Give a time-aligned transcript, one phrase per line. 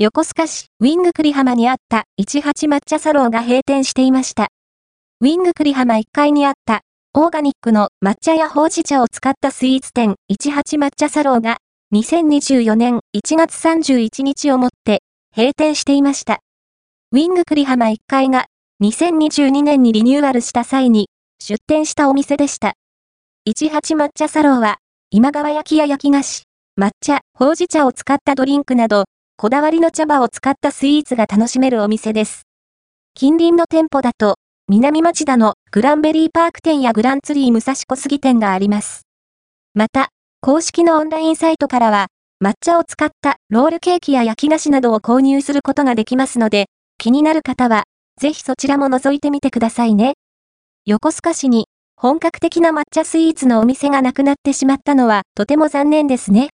[0.00, 4.46] 横須賀市ウィング栗浜にあった18抹茶サローが閉店していました。
[5.20, 6.82] ウィング栗浜1階にあった
[7.14, 11.56] オーガニックの抹茶やほうじ茶を使ったスイーツ店18抹茶サローが
[11.92, 15.02] 2024年1月31日をもって
[15.36, 16.38] 閉店していました。
[17.10, 18.46] ウィング栗浜1階が
[18.80, 21.08] 2022年にリニューアルした際に
[21.40, 22.74] 出店したお店でした。
[23.48, 24.76] 18抹茶サローは
[25.10, 26.44] 今川焼きや焼き菓子、
[26.80, 29.06] 抹茶、ほうじ茶を使ったドリンクなど
[29.40, 32.42] こだわりの茶葉を使ったスイーツが楽しめるお店です。
[33.14, 34.34] 近隣の店舗だと、
[34.66, 39.02] 南町田のグランベリーパーク店やグランツリー武蔵小杉店があります。
[39.74, 40.08] また、
[40.40, 42.08] 公式のオンラインサイトからは、
[42.44, 46.66] 抹茶を使ったロールケーキや焼き菓子などを購入することができますので、
[46.98, 47.84] 気になる方は、
[48.20, 50.14] ぜひそちらも覗いてみてくださいね。
[50.84, 56.46] 横須賀市に本格的な抹茶スイーツのお店がなくなってしまったのはとても残念ですね。